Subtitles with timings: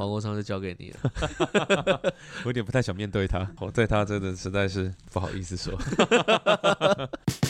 [0.00, 1.10] 黄国昌就交给你了。
[2.42, 5.78] 我有点不太想面对他，我对他真的实在是不好意思说。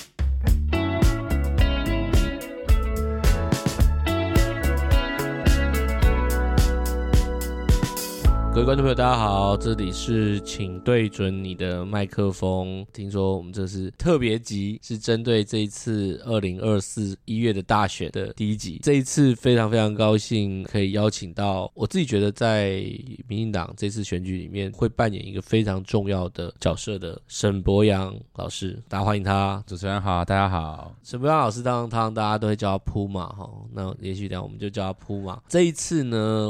[8.71, 12.87] 观众朋友，大家好，这里是请对准你的麦克风。
[12.93, 18.79] 听说我们这是特别集，是针对这一次二零二四一月的大选的第一集。
[18.81, 22.75] 这一次非常非常高兴可以邀请到我自己觉得在
[23.27, 29.61] 民进党这次选举里面会扮演一个非常重要的角色的沈博洋老师，大家欢迎他。
[29.67, 30.95] 主持人好，大家好。
[31.03, 35.43] 沈博洋老师当当大家都会叫他铺马哈，那也许等下我们就叫他铺马。
[35.49, 36.47] 这一次呢，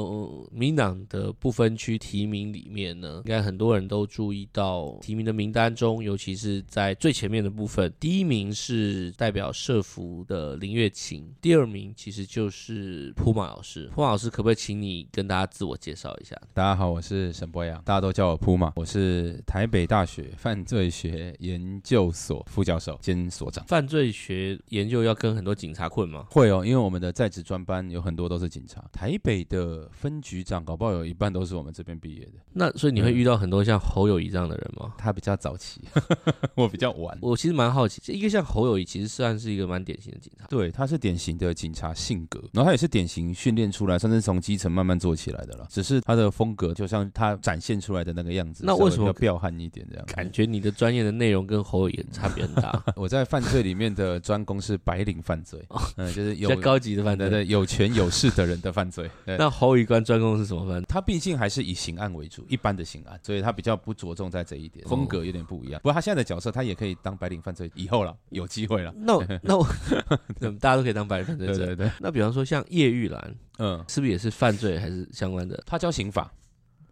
[0.52, 1.99] 民进党的不分区。
[2.11, 13.89] 提名里面呢，应该很多人都注意到提名的名单中，尤其是在最前面的部分，第一名是代表社福的林月琴，第二名其实就是铺马老师。
[13.95, 16.35] 铺马老师，可不可以请你跟大家自我介绍一下？
[16.53, 23.65] 大家好，我是沈博阳，大家都叫我铺马，我是台北大学犯罪学研究所副教授兼所长。
[23.67, 26.27] 犯罪学研究要跟很多警察混吗？
[26.29, 31.90] 会哦，因为我们的在职专班有很多都是警察，台北的分局长搞不好有一半都是我们这边。
[31.99, 32.33] 毕业的。
[32.52, 34.87] 那所以你会遇到很多像侯友谊这样的人吗？
[34.87, 35.80] 嗯、他比较早期，
[36.55, 37.16] 我比较晚。
[37.21, 40.46] 我其实蛮好奇，一个像侯友谊，其实算是一个蛮典型的警察。
[40.49, 45.66] 对，他是典型的警察性格，然后他也是典型训练出来，算是从基层慢慢做起来的了。
[45.71, 50.05] 只是他的风格，就像他展现出来的那个样子，那为什么要彪悍一点这样？
[50.07, 52.83] 感觉你的专业的内容跟侯友谊差别很大。
[52.96, 55.65] 我在犯罪里面的专攻是白领犯罪，
[55.96, 59.09] 嗯，就是有高级的犯罪，对，有权有势的人的犯罪。
[59.24, 60.87] 那侯友宜关专攻是什么犯罪？
[60.88, 65.81] 他毕竟还是以刑案为主，一般的刑案，所以他比较不着重在这一点，风格有点不一样。
[65.81, 68.93] 不过他现在的角色，他也可以当白领犯罪，以后了，有机会了。
[68.99, 69.67] 那我 那我，
[70.61, 71.47] 大家都可以当白领犯罪。
[71.47, 71.91] 对对对。
[71.99, 75.61] 那比方说像叶玉兰，嗯，是不是也是犯罪还是相关的？
[75.67, 76.31] 他教刑法。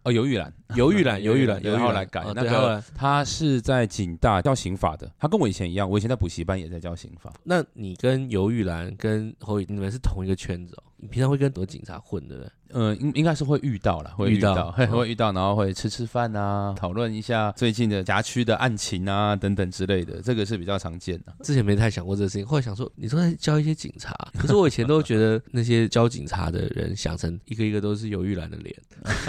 [0.03, 7.33] 哦，游玉兰，游玉兰， 游玉兰，然后来改那个，他是在警大教刑法的，他跟我以前一样，我以前在补习班也在教刑法。
[7.43, 10.83] 那你跟游玉兰跟侯宇，你们是同一个圈子哦？
[11.01, 12.51] 你平常会跟很多警察混，对不对？
[12.71, 21.33] 嗯，应应该是会遇到了，会遇到，会会遇到，然后会吃吃饭啊，讨论一下最近的辖区的案情啊，等等之类的，这个是比较常见的。
[21.43, 28.75] 之前没太想过这个事情，后来想说，你说在教一些警察，可是我以前都觉得那些教警察的人想成一个一个都是有玉兰的脸。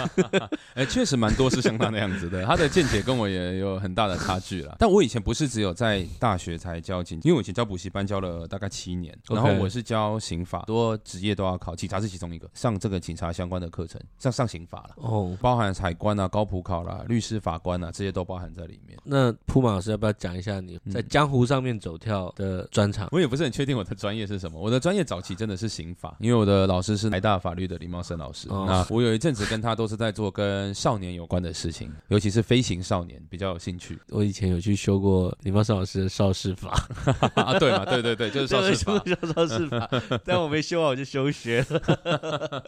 [0.75, 4.75] 哎，确实蛮多是像他那样子的，他的见解跟我也有很大的差距了。
[4.77, 18.97] 但我以前不是只有在大学才教警，因为我以前教补习班教了大概七年，然后我是教刑法，多职业都要考，警察是其中一个，上这个警察相关的课程，像上刑法了哦，包含海关啊、高普考啦、律师、法官啊，这些都包含在里面。
[19.03, 23.07] 那铺马老师要不要讲一下你在江湖上面走跳的专长？
[23.11, 28.47] 我也不是很确定我的专业是什么，我的专业早期真的是刑法，因为我的老师是台大法律的李茂生老师。
[28.49, 33.99] 那我有一阵子跟他都是在做跟少年有关的事情，尤其是飞行少年比较有兴趣。
[34.09, 36.71] 我以前有去修过李茂生老师的少事法
[37.35, 39.89] 啊，对嘛，对对对，就是少事法，少师法，
[40.25, 42.63] 但我没修好我就休学了。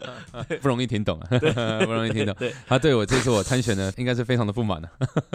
[0.60, 1.28] 不容易听懂啊，
[1.84, 2.34] 不容易听懂。
[2.66, 4.88] 他对我这次我参选呢，应该是非常的不满的。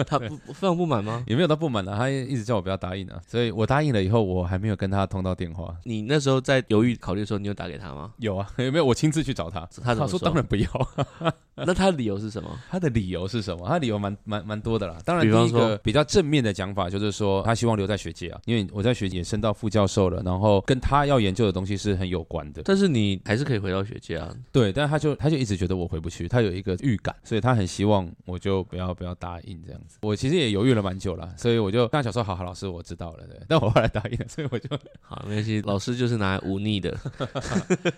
[0.04, 1.24] 他不非常不满吗？
[1.26, 3.20] 也没有他不满的，他一直叫我不要答应啊。
[3.26, 5.74] 所以我答应了以后，我还没有跟他通到电话。
[5.84, 8.12] 你那时候在犹豫考虑的时候，你有打给他吗？
[8.18, 8.84] 有啊，有没有？
[8.84, 10.18] 我亲自去找他，他说？
[10.18, 10.68] 当然不要。
[11.62, 12.48] 那他的理由是什么？
[12.70, 13.66] 他的理由是什么？
[13.66, 14.96] 他的理由蛮蛮蛮多的啦。
[15.04, 22.62] 当然，第一个比较正面的讲法就是说，他希望留在学界啊，因为我在学界升到副教授了，然后跟他要研究的东西是很有关的。
[22.64, 24.34] 但是你还是可以回到学界啊。
[24.52, 29.98] 对，但是他就他就一直觉得我回不去，他有一个预感，所以他很希望我就不要不要答应这样子。
[30.02, 34.68] 我其实也犹豫了蛮久了，所以我就跟他讲说：“好好，老师，我知道了。”对，但我后来答应了，所以我就
[35.00, 35.60] 好没关系。
[35.62, 36.96] 老师就是拿来忤逆的，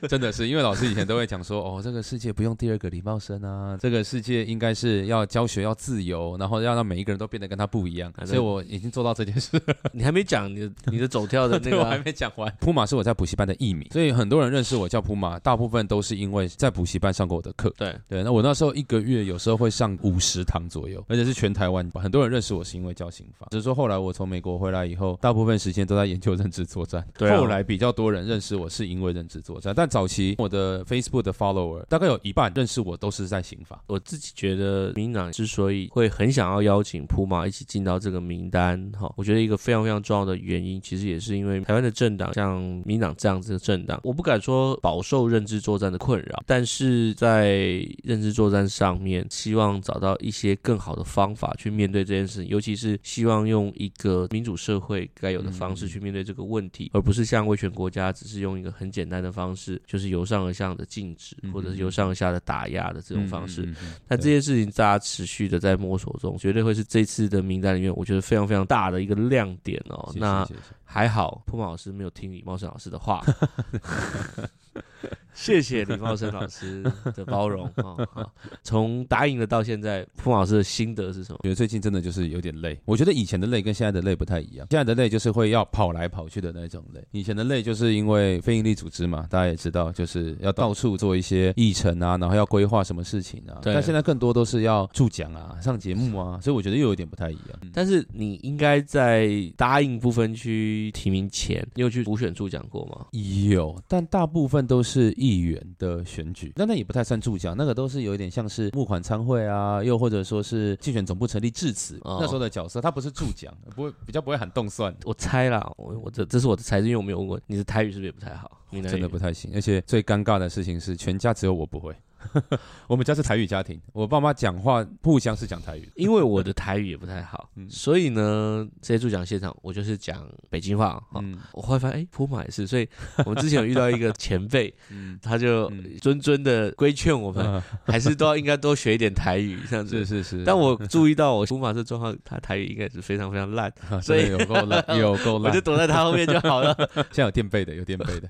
[0.08, 9.60] 真的是因为老师以前都会讲说：“哦，这个世界不用第二个礼貌生啊，这个世界应该是要教学要自由，然后要让每一个人都变得跟他不一样。”所以我已经做到这件事。
[9.92, 12.52] 你还没讲你的你的走跳的那个、啊，我还没讲完。
[12.60, 17.72] 铺马是我在补习班的艺名，所以很多人认识我叫铺马，大部分都是因为在补习班上过我的课。
[17.76, 23.48] 对对，那我那时候一个月有时候会上五十堂左右，而且是全台湾，很多人认识我是因为教刑法。
[23.50, 27.04] 只是说后来我从美国回来以后，大部分时间都在研究认知作战。
[27.16, 33.82] 对、啊，后来比较多人认识我是因为认知作战，但早期我的 Facebook 的 follower 大概有一半认识我都是在刑法。
[33.86, 47.56] 我自己觉得民进党之所以会很想要邀请普马一起进到这个名单，哈，我觉得一个非常非常重要的原因，其实也是因为台湾的政党像民党这样子的政党，我不敢说饱受认知作战的困扰，但是在
[48.04, 63.62] 认知作战上面，希望找到一些更好的方法去面对这件事情，尤其是希望用一个民主社会该有的方式去面对这个问题，而不是像威权国家只是用一个很简单的方式，就是由上而下的禁止，或者是由上而下的打压的这种种方式。
[63.62, 70.08] 嗯嗯嗯、但这件事情大家持续的在摸索中，绝对会是这次的名单里面，我觉得非常非常大的一个亮点哦。
[70.08, 70.48] 谢谢那
[70.84, 73.24] 还好，铺马老师没有听李茂盛老师的话。
[75.34, 76.82] 谢谢李茂生老师
[77.16, 78.26] 的包容 啊！
[78.62, 81.38] 从、哦、答应了到现在，铺马老师的心得是什么？
[81.42, 82.78] 觉得最近真的就是有点累。
[82.84, 84.66] 我觉得以前的累跟现在的累不太一样。
[84.70, 93.58] 现在的累就是会要跑来跑去的那种累，以前的累就是因为非营利组织嘛，大家也知道，就是要到处做一些议程啊，然后要规划什么事情啊。
[93.62, 97.58] 但现在更多都是要助讲啊、上节目啊，所以我觉得又有点不太一样。
[97.72, 103.06] 但是你应该在答应不分区提名前，你有去补选助讲过吗？
[103.48, 105.12] 有，但大部分都是。
[105.12, 114.92] 议员的选举，那那也不太算助讲，那个都是有一点像是募款参会啊，又或者说是竞选总部成立致辞、哦、那时候的角色，他不是助讲，不会比较不会喊动算。
[115.04, 118.58] 我猜啦，我我这这是我的猜，因为我没有问过你的台语是不是也不太好？
[118.70, 121.94] 真的不太行，而且最尴尬的事情是，全家只有我不会。
[122.86, 131.02] 我们家是台语家庭，我爸妈讲话互相是讲台语，因为我的台语也不太好， 嗯、所以呢，这些助讲现场我就是讲北京话。
[131.14, 132.88] 嗯，我后来发现，哎，普马也是，所以
[133.24, 135.70] 我们之前有遇到一个前辈， 嗯，他就
[136.00, 139.98] 谆谆的规劝我们，嗯、还是都要应该多学一点台语，这样子。
[139.98, 140.44] 是是是。
[140.44, 146.74] 但我注意到我普马这状况，他台语应该是非常非常烂，啊、所以有够烂，有够烂，我就躲在他后面就好了。
[146.94, 148.28] 现在有垫背的，有垫背的，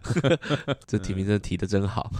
[0.86, 2.12] 这提名真的提的真好。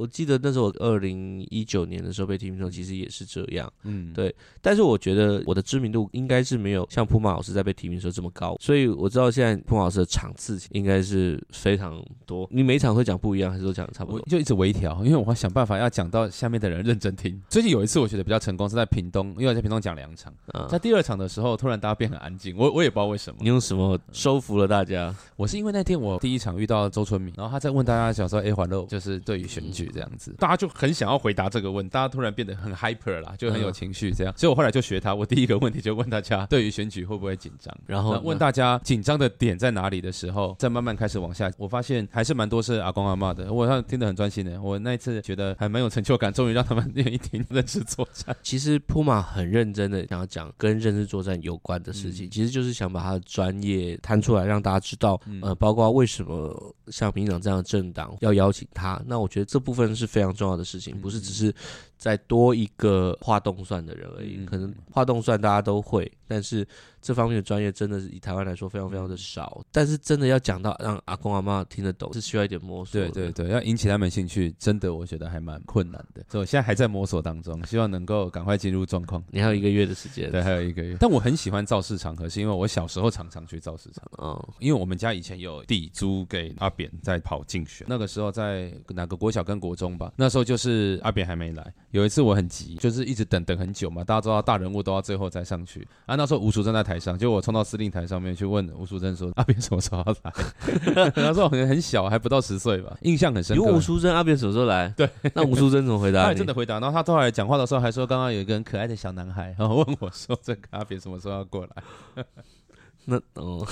[0.00, 4.34] 我记得那时候二零一九年的时候被提名的时候，其实也是这样，嗯，对。
[4.62, 12.48] 但是我觉得我的知名度应该是没有像铺马老师在被提名的时候这么高，所以我知道现在铺马老师的场次应该是非常多。
[12.50, 14.26] 你每场会讲不一样，还是都讲的差不多？
[14.26, 17.38] 就一直微调，因为我会想办法要讲到下面的人认真听。
[17.50, 23.38] 最近有一次我觉得比较成功是在屏东，因为我在屏东讲两场，嗯、在第二场的时候突然大家变很安静，我我也不知道为什么。
[23.42, 25.14] 你用什么收服了大家？
[25.36, 30.34] 我是因为那天我第一场遇到周春明，然后他在问大家想说，哎，环乐就是对于选举这样子。
[30.38, 34.34] 大家就很想要回答这个问题，大家突然变得很 hyper 啦，就很有情绪这样。
[34.36, 37.74] 所以我后来就学他，我第一个问题就问大家，对于选举会不会紧张？
[37.86, 41.50] 然后问大家紧张的点在哪里的时候，再慢慢开始往下。
[41.56, 44.60] 我发现还是蛮多是阿公阿妈的，我好像听得很专心的。
[44.60, 48.36] 我那一次觉得还蛮有成就感，终于让他们愿意听认知作战。
[48.42, 59.00] 其实铺马很认真的想要讲跟认知作战有关的事情，嗯、其实就是想把他的专业摊出来，让大家知道，嗯、呃，包括为什么像民进党这样的政党要邀请他。
[59.06, 61.54] 那我觉得这部分是非常重要的事情，不是只是
[62.00, 64.44] 再多一个画动算的人而已。
[64.44, 66.66] 可能画动算大家都会，但是。
[67.02, 73.00] 这方面的专业真的是以台湾来说非常非常的少，但是真的要讲到让阿公阿妈听得懂，是需要一点摸索。
[73.00, 76.22] 对对对，要引起他们兴趣，真的我觉得还蛮困难的。
[76.28, 79.24] 所以我现在还在摸索当中，希望能够赶快进入状况。
[79.30, 80.94] 你还有一个月的时间，对，还有一个月。
[81.00, 84.04] 但我很喜欢造势场合，是因为我小时候常常去造势场。
[84.22, 91.72] 嗯，因为我们家以前有地租给阿扁在跑竞选，那个时候在哪个国小跟国中吧，那时候就是阿扁还没来。
[91.92, 96.16] 有一次我很急，就是一直等等很久嘛，大家知道大人物都要最后再上去啊。
[96.16, 97.60] 那时候吴淑珍在台上，就我冲到。
[97.70, 103.62] 司令台上面去问吴淑珍说：“阿扁什么时候要来？”他说：“我可能很小，还不到十岁吧。”印象很深刻。
[103.64, 104.88] 有吴淑珍，阿扁什么时候来？
[104.96, 106.24] 对，那吴淑珍怎么回答？
[106.24, 106.80] 他真的回答。
[106.80, 112.24] 然后他后来讲话的时候还说：“刚刚有一个很可爱的小男孩， 然后问我说，这个阿扁什么时候要过来？”
[113.04, 113.64] 那哦，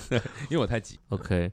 [0.50, 0.98] 因为我太急。
[1.08, 1.50] OK，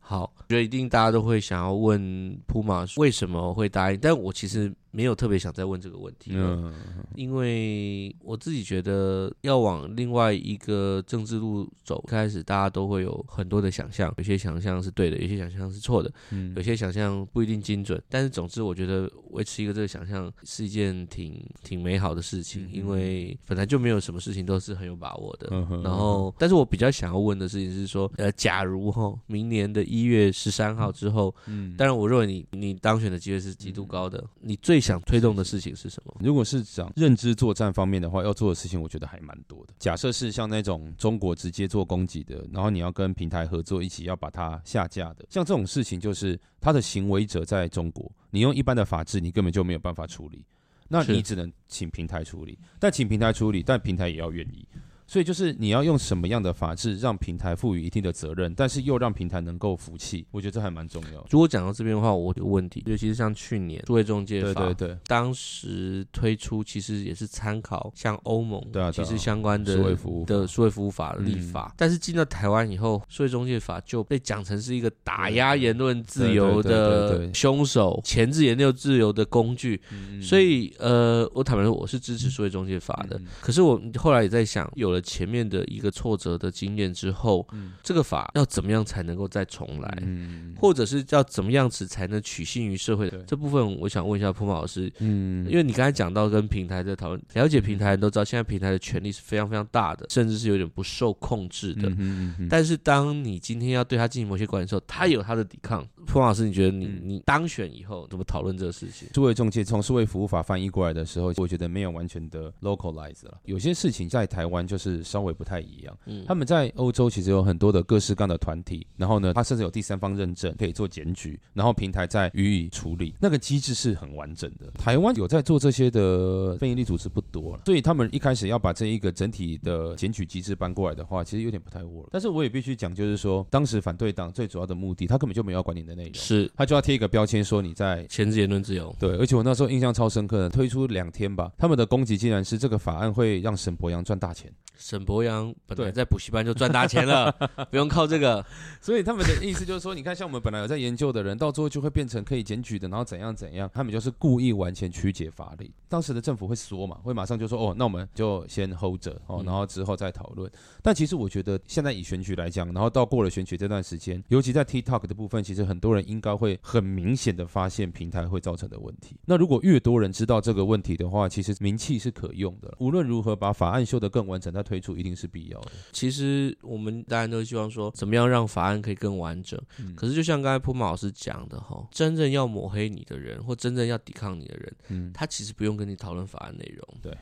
[0.00, 4.72] 好，我觉得一定大家都会想要问铺马为什么会答应，但我其实。
[4.96, 6.72] 没有特别想再问这个问题，嗯，
[7.14, 25.50] 因为我自己觉得要往另外一个政治路走，开始大家都会有很多的想象，有些想象是对的，有些想象是错的，嗯，有些想象不一定精准，但是总之我觉得维持一个这个想象是一件挺挺美好的事情，因为本来就没有什么事情都是很有把握的，
[25.84, 36.14] 然后，但是我比较想要问的事情是说，呃，假如哈，明年的一月十三号之后，嗯，当然我认为你你当选的机会是极度高的，你最想推动的事情是什么？
[36.20, 39.74] 如果是讲认知作战方面的话，要做的事情，我觉得还蛮多的。
[39.78, 50.44] 假设是像那种中国直接做攻击的，然后你要跟平台合作，一起要把它下架的，像这种事情，就是他的行为者在中国，你用一般的法制，你根本就没有办法处理，
[50.88, 52.56] 那你只能请平台处理。
[52.78, 54.64] 但请平台处理，但平台也要愿意。
[55.06, 61.24] 所以就是你要用什么样的法制让平台赋予一定的责任，但是又让平台能够服气，我觉得这还蛮重要。
[61.30, 79.80] 如果讲到这边的话，我有问题，尤其是像去年数位中介法，对对对，当时推出其实也是参考像欧盟对啊，其实相关的数位服务的数位服务法的立法，但是进到台湾以后，数位中介法就被讲成是一个打压言论自由的凶手，钳制言论自由的工具。
[80.20, 83.20] 所以呃，我坦白说，我是支持数位中介法的。
[83.40, 89.98] 可是我后来也在想，有了前面的一个挫折的经验之后，嗯、这个法要怎么样才能够再重来？
[90.02, 93.12] 嗯、或者是要怎么样子才能取信于社会？
[93.26, 101.88] 这部分我想问一下普马老师，嗯，因为你刚才讲到跟平台在讨论，了解平台人都知道，现在平台的权力是非常非常大的，甚至是有点不受控制的。
[101.90, 105.86] 嗯嗯嗯、但是当你今天要对他进行某些管理的时候，他有他的抵抗。
[106.06, 109.08] 普马老师，你觉得你你当选以后怎么讨论这个事情？
[109.12, 115.96] 数位中介从数位服务法翻译过来的时候，我觉得没有完全的 localize 了，有些事情在台湾就是稍微不太一样。
[116.06, 124.70] 嗯，他们在欧洲其实有很多的各式各样的团体，然后呢，他甚至有第三方认证可以做检举，然后平台再予以处理，那个机制是很完整的。
[124.78, 132.08] 台湾有在做这些的非营利组织不多了，所以他们一开始要把这一个整体的检举机制搬过来的话，其实有点不太 work。
[132.10, 138.94] 但是我也必须讲，就是说当时反对党最主要的目的，他根本就没有要管你的内容，是他就要贴一个标签说你在前置言论自由。
[138.98, 144.52] 对，而且我那时候印象超深刻的，推出两天吧，他们的攻击竟然是这个法案会让沈博洋赚大钱。
[144.76, 147.32] 沈博洋本来在补习班就赚大钱了，
[147.70, 148.44] 不用靠这个。
[148.80, 155.70] 所以他们的意思就是说，你看，像我们本来有在研究的人，到最后就会变成可以检举的，然后怎样怎样，他们就是故意完全曲解法律。
[155.88, 160.50] 当时的政府会说嘛，会马上就说，哦，那我们就先 hold 着哦，然后之后再讨论。
[160.50, 169.16] 嗯、但其实我觉得，现在以选举来讲，然后到过了选举这段时间，尤其在 TikTok 的部分，其实很多人应该会很明显的发现平台会造成的问题。
[169.24, 172.74] 那如果越多人知道这个问题的话，其实名气是可用的。
[172.78, 175.72] 无论如何，把法案修得更完整，再推出一定是必要的。
[175.92, 179.58] 其实我们大家都希望说，怎么样让法案可以更完整。
[179.78, 187.16] 嗯、可是就像刚才普马老师讲的哈，真正要抹黑你的人，或真正要抵抗你的人，嗯，他其实不用跟你讨论法案内容，对，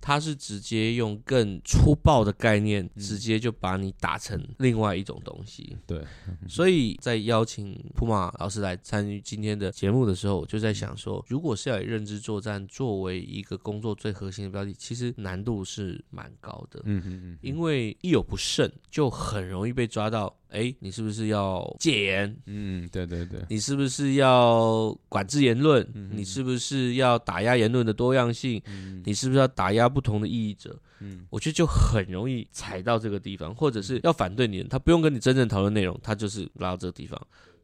[0.00, 5.76] 他是直接用更粗暴的概念，嗯、直接就把你打成另外一种东西。
[5.86, 6.02] 对，
[6.48, 16.80] 所以在邀请普马老师来参与今天的节目的时候，我就在想说，如果是要以认知作战作为一个工作最核心的标的，其实难度是蛮高的。
[16.84, 20.34] 嗯嗯嗯，因为一有不慎，就很容易被抓到。
[20.50, 22.36] 哎，你是不是要戒严？
[22.44, 23.40] 嗯，对对对。
[23.48, 25.82] 你是不是要管制言论？
[25.94, 28.60] 嗯、你是不是要打压言论的多样性？
[28.66, 30.78] 嗯、你是不是要打压不同的异议者？
[31.00, 37.18] 嗯，我觉得就很容易踩到这个地方，或者是要反对你，他不用跟你真正讨论内容，他就是拉到这个地方，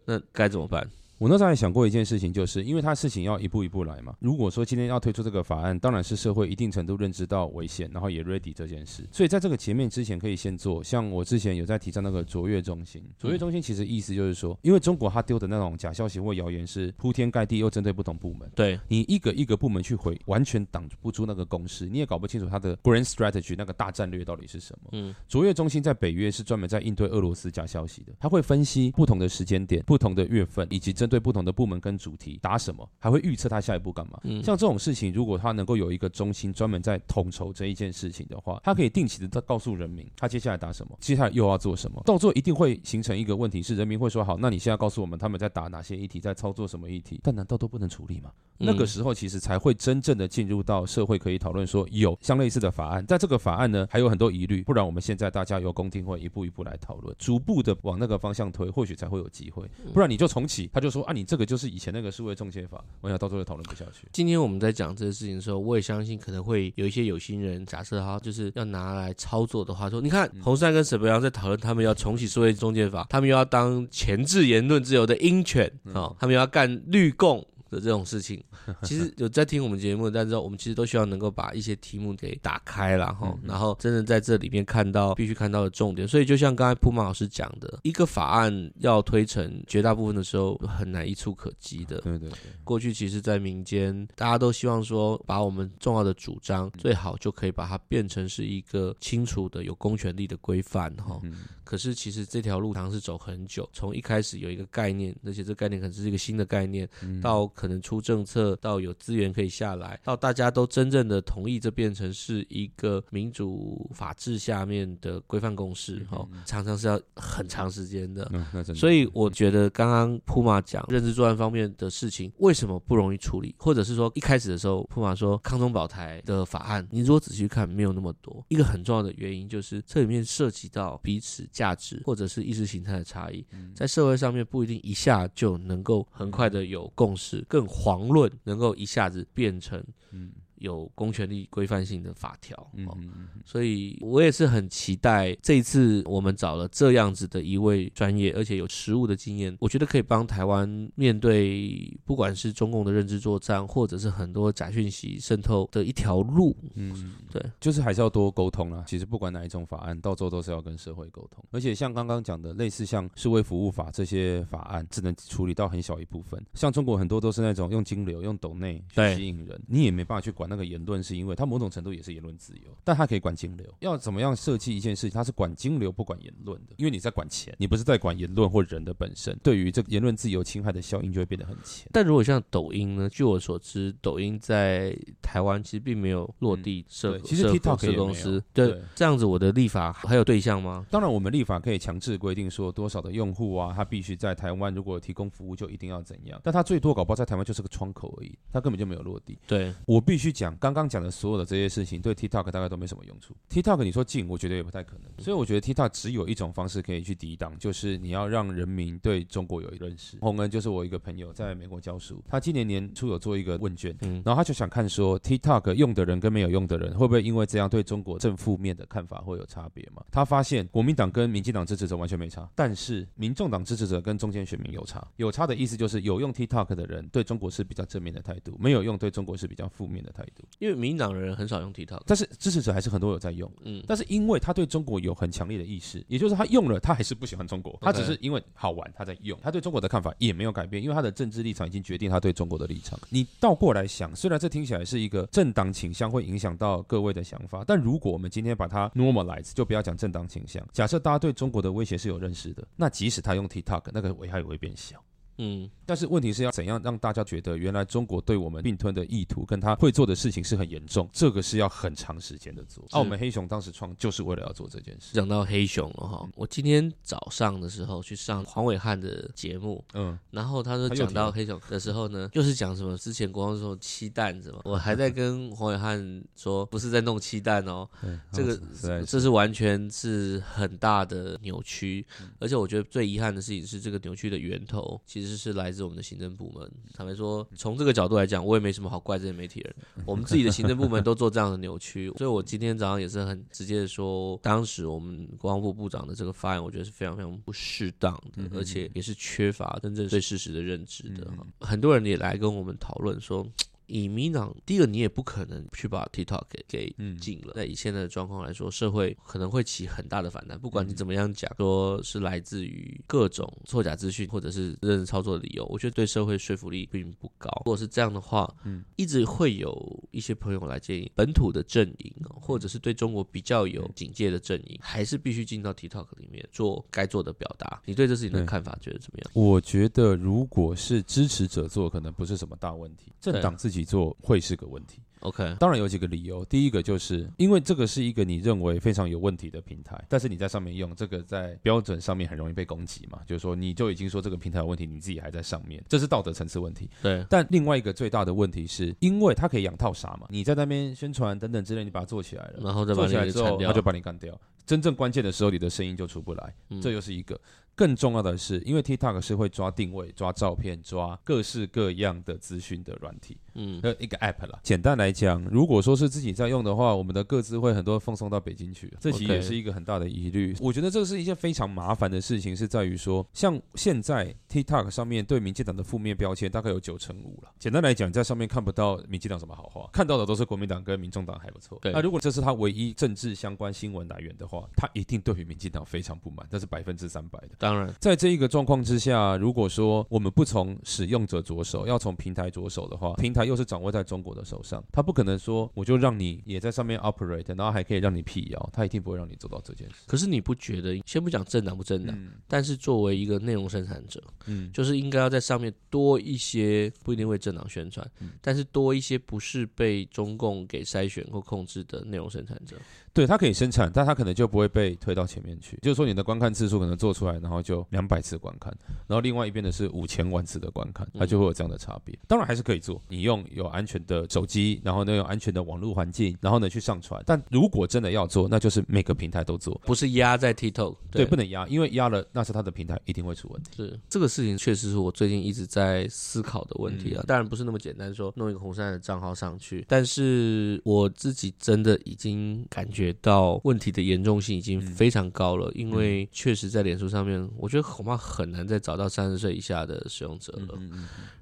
[0.07, 0.88] 那该怎么办？
[1.18, 4.14] 我那时候还想过一件事情，就是因为他事情要一步一步来嘛。
[4.20, 9.04] 如果说今天要推出这个法案，当然是社会一定程度认知到危险，然后也 ready 这件事。
[9.10, 10.82] 所以在这个前面之前，可以先做。
[10.82, 18.48] 像我之前有在提倡那个卓越中心，卓越中心其实意思就是说，因为中国他丢的那种假消息或谣言是铺天盖地，又针对不同部门。
[18.54, 24.90] 对，你一个一个部门去回，完全挡不住那个攻势，你也搞不清楚他的 grand strategy 那个大战略到底是什么。
[24.92, 34.20] 嗯，卓越中心在北约是专门在应对俄罗斯假消息的，他会分析不同的时间点、不同的月份，以及针对不同的部门跟主题打什么，还会预测他下一步干嘛。
[34.24, 42.02] 嗯，像这种事情，如果他能够有一个中心专门在统筹这一件事情的话，他可以定期的在告诉人民，他接下来打什么，接下来又要做什么。
[42.04, 47.20] 到最后一定会形成一个问题，是人民会说：好，那你现在告诉我们他们在打哪些议题，在操作什么议题？
[47.22, 48.30] 但难道都不能处理吗？
[48.60, 59.68] 嗯、那个时候其实才会真正的进入到社会可以讨论说，有相类似的法案，在这个法案呢还有很多疑虑，不然我们现在大家由公听会一步一步来讨论，逐步的往那个方向推，或许才会有机会。
[59.92, 62.09] 不然你就重启，他就说啊，你这个就是以前那个。
[62.19, 64.09] 数位中介法，我想到最后讨论不下去。
[64.12, 77.47] 今天我们在讲这个事情的时候，我也相信可能会有一些有心人，假设他就是要拿来操作的话，说你看洪山跟沈博阳在讨论，他们要重启数位中介法，他们又要当前置言论自由的鹰犬啊，他们要干绿共。
[77.70, 78.42] 的这种事情，
[78.82, 86.06] 其实有在听我们节目，但是我们其实都希望能够把一些题目给打开了哈，然后真的在这里面看到必须看到的重点。
[86.06, 92.00] 所以就像刚才铺马老师讲的，一个法案要推成，绝大部分的时候很难一触可及的。
[92.00, 92.38] 对对对。
[92.64, 101.20] 过去其实，在民间大家都希望说，把我们重要的主张最好就可以把它变成是一个清楚的、有公权力的规范哈。
[101.64, 106.88] 可是其实这条路常是走很久，从一开始有一个概念，而且这个概念可能是一个新的概念，
[107.22, 118.30] 到可能出政策，到有资源可以下来，到大家都真正的同意，这变成是一个民主法治下面的规范共识，哈，常常是要很长时间的。
[118.76, 128.44] 所以我觉得刚刚铺马讲认知作战方面的事情，为什么不容易处理，或者是说一开始的时候，铺马说康中保台的法案，你如果仔细看，没有那么多。
[128.48, 137.67] 一个很重要的原因就是这里面涉及到彼此价值或者是意识形态的差异，在社会上面不一定一下就能够很快的有共识，更。
[137.78, 142.70] 遑论能够一下子变成嗯有公权力规范性的法条。
[142.74, 143.28] 嗯嗯嗯。
[143.44, 156.56] 所以我也是很期待这一次我们找了这样子的一位专业，而且有实务的经验，我觉得可以帮台湾面对不管是中共的认知作战，或者是很多假讯息渗透的一条路。
[156.74, 158.84] 嗯，对，就是还是要多沟通啦。
[158.86, 161.44] 其实不管哪一种法案，到最后都是要跟社会沟通。
[161.50, 166.44] 而且像刚刚讲的，类似像数位服务法这些法案，只能处理到很小一部分。
[166.54, 173.67] 像中国很多都是那种用金流、用抖内去吸引人，你也没办法去管那个言论，是因为它某种程度也是言论自由，但它可以管金流。
[173.81, 179.38] 要怎么样设计一件事情，它是管金流不管言论的，因为你在管钱，你不是在管言论或人的本身。
[179.43, 181.88] 对于这个言论自由侵害的效应就会变得很浅。
[181.93, 183.09] 但如果像抖音呢？
[183.09, 190.87] 据我所知，抖音在台湾其实并没有落地设、嗯，其实 TikTok 公司对，对这样子，我的立法还有对象吗？
[190.90, 196.40] 当然，我们立法可以强制规定说多少的用户啊，他必须在台湾如果提供服务就一定要怎样。
[196.45, 199.38] 但他最多搞不好在台湾就是个窗口而已，他根本就没有落地。
[199.47, 203.35] 对，我必须讲，刚刚讲的所有的这些事情，对 TikTok 大概都没什么用处。
[203.50, 205.11] TikTok 你说禁，我觉得也不太可能。
[205.18, 210.16] 所以我觉得 TikTok 只有一种方式可以去抵挡，就是你要让人民对中国有认识。
[210.21, 220.04] 洪恩就是我一个朋友，在美国教书，他今年年初有做一个问卷，嗯，然后他就想看说 TikTok 用的人跟没有用的人会不会因为这样对中国正负面的看法会有差别嘛？
[220.12, 225.04] 他发现国民党跟民进党支持者完全没差，但是民众党支持者跟中间选民有差。
[225.16, 230.44] 有差的意思就是有用 TikTok 的人对中国是比较正面的态度，没有用对中国是比较负面的态度。
[230.58, 233.50] 因为民进党的人很少用 TikTok，但是支持者还是很多有在用。
[233.64, 242.99] 嗯，但是因为他对中国有很强烈的意识，也就是他用了，他还是不喜欢中国，他只是因为好玩他在用，他对中国的看法也没有改变，因为他的政治立场已经决定他对中国的立场。
[243.11, 255.02] 你倒过来想，虽然这听起来是一个政党倾向会影响到各位的想法，但如果我们今天把它 normalize，就不要讲政党倾向，假设大家对中国的威胁是有认识的，那即使他用 TikTok，那个危害也会变小。
[255.38, 262.85] 嗯，但是问题是要怎样让大家觉得原来中国对我们并吞的意图跟他会做的事情是很严重，这个是要很长时间的做。
[262.90, 265.14] 啊，我们黑熊当时创就是为了要做这件事。
[265.14, 277.88] 讲到黑熊了哈，我今天早上的时候去上黄伟汉的节目，嗯，然后他说讲到黑熊的时候呢，又是讲什么之前国防说鸡蛋什么，我还在跟黄伟汉说不是在弄鸡蛋哦，
[278.33, 278.61] 这个
[279.07, 282.04] 这是完全是很大的扭曲，
[282.40, 285.27] 而且我觉得最遗憾的事情是这个扭曲的源头其实。
[285.37, 286.70] 是来自我们的行政部门。
[286.94, 289.75] 坦白说，从这个角度来讲，我也没什么好怪这些媒体人。
[290.06, 301.26] 我们自己的行政部门都做这样的扭曲，所以我今天早上也是很直接的说，当时我们国防部部长的这个发言，我觉得是非常非常不适当的，而且也是缺乏真正对事实的认知的。
[301.60, 303.47] 很多人也来跟我们讨论说。
[303.88, 307.54] 以民党，第一个你也不可能去把 TikTok 给给禁了。
[307.54, 310.58] 在以现在的状况来说，社会可能会起很大的反弹。
[310.58, 317.50] 不管你怎么样讲，说是来自于各种错假资讯或者是认真操作的理由，我觉得对社会说服力并不高。
[317.64, 327.82] 如果是这样的话，嗯，一直会有一些朋友来建议，本土的阵营或者是对中国比较有警戒的阵营，还是必须进到 TikTok 里面做该做的表达。
[327.84, 329.30] 你对这事情的看法觉得怎么样？
[329.32, 333.12] 我觉得如果是支持者做，可能不是什么大问题。
[333.21, 333.88] 政党自己。
[333.88, 335.00] 做会是个问题。
[335.21, 336.45] OK，当然有几个理由。
[336.45, 343.21] 第一个就是因为这个是一个你认为非常有问题的平台，但是你在上面用这个，在标准上面很容易被攻击嘛。
[343.26, 346.89] 就是说，你就已经说这个平台有问题，你自己还在上面，这是道德层次问题。
[347.02, 347.25] 对。
[347.28, 354.39] 但另外一个最大的问题是，因为它可以养套啥嘛，你在那边宣传等等之类，你把它做起来了，然后再把做起来之后，他就把你干掉。
[354.67, 357.41] 真正关键的时候，你的声音就出不来，这又是一个。
[357.75, 364.58] 更重要的是，因为 TikTok 是会抓定位、抓照片、抓各式各样的资讯的软体，嗯，的一个 App 啦。
[364.62, 370.56] 简单来讲，如果说是自己在用的话，我们的各自会很多奉送到北京去，这其实也是一个很大的疑虑。
[370.58, 377.50] 我觉得这是一件非常麻烦的事情，是在于说，像现在 TikTok 上面对民进党的负面标签大概有九成五了。
[377.58, 381.80] 简单来讲，在上面看不到民进党什么好话，看到的都是国民党跟民众党还不错。
[381.84, 387.50] 那如果这是他唯一政治相关新闻来源的话，他一定对于民进党非常不满，这是百分之三百的。
[387.58, 388.49] 当然，在这一个。
[388.49, 399.97] 状况之下，如果说我们不从使用者着手，要从平台着手的话，平台又是掌握在中国的手上，他不可能说我就让你也在上面 operate，然后还可以让你辟谣，他一定不会让你做到这件事。
[400.06, 401.02] 可是你不觉得？
[401.06, 412.76] 先不讲政党不政党，嗯、但是作为一个内容生产者，嗯，就是应该要在上面多一些，不一定为政党宣传，嗯、但是多一些不是被中共给筛选或控制的内容生产者。
[413.19, 415.76] 对，它可以生产，但它可能就不会被推到前面去。
[415.83, 418.73] 就是说，你的观看次数可能做出来，然后后就两百次观看，
[419.09, 422.17] 然后另外一边的是五千万次的观看，它就会有这样的差别。
[422.28, 427.21] 当然还是可以做，你用有安全的手机，然后呢有安全的网络环境，然后呢去上传。
[427.26, 433.71] 但如果真的要做，那就是每个平台都做，不是压在 TikTok，对，对，不能压，因为压了那是它的平台一定会出问题。
[433.75, 450.78] 是这个事情确实是我最近一直在思考的问题啊，嗯、当然不是那么简单说弄一个红杉的账号上去，但是我自己真的已经感觉到问题的严重性已经非常高了，嗯、因为确实在脸书上面，我觉得恐怕很难再找到三十岁以下的使用者了。